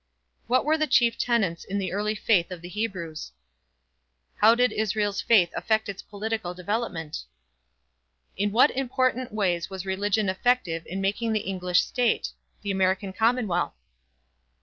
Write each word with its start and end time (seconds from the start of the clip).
What 0.47 0.65
were 0.65 0.79
the 0.79 0.87
chief 0.87 1.15
tenets 1.15 1.63
in 1.63 1.77
the 1.77 1.91
early 1.91 2.15
faith 2.15 2.49
of 2.49 2.61
the 2.63 2.67
Hebrews? 2.69 3.33
How 4.37 4.55
did 4.55 4.71
Israel's 4.71 5.21
faith 5.21 5.51
affect 5.55 5.87
its 5.87 6.01
political 6.01 6.55
development? 6.55 7.17
In 8.35 8.51
what 8.51 8.71
important 8.71 9.31
ways 9.31 9.69
was 9.69 9.85
religion 9.85 10.27
effective 10.27 10.87
in 10.87 11.01
making 11.01 11.33
the 11.33 11.41
English 11.41 11.81
state? 11.81 12.29
The 12.63 12.71
American 12.71 13.13
commonwealth? 13.13 13.75